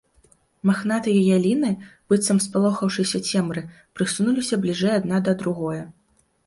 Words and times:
Махнатыя 0.69 1.19
яліны, 1.37 1.69
быццам 2.13 2.39
спалохаўшыся 2.47 3.23
цемры, 3.33 3.61
прысунуліся 4.01 4.55
бліжэй 4.67 4.93
адна 5.03 5.23
да 5.31 5.41
другое. 5.45 5.83